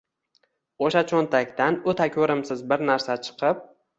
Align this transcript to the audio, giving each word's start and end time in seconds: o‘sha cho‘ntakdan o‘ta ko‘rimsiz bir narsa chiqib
o‘sha 0.85 1.03
cho‘ntakdan 1.11 1.77
o‘ta 1.93 2.09
ko‘rimsiz 2.17 2.63
bir 2.73 2.85
narsa 2.91 3.21
chiqib 3.29 3.63